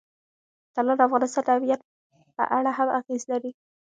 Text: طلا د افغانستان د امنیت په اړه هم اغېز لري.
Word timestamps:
طلا 0.77 0.93
د 0.97 1.01
افغانستان 1.07 1.43
د 1.45 1.49
امنیت 1.57 1.81
په 2.37 2.43
اړه 2.57 2.71
هم 2.77 2.87
اغېز 2.99 3.21
لري. 3.31 3.51